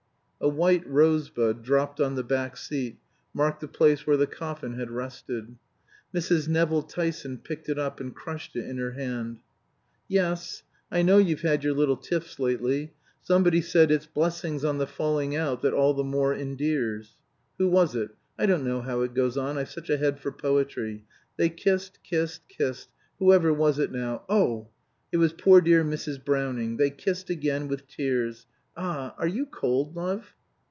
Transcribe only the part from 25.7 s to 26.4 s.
Mrs.